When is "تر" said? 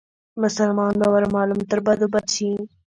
1.69-1.79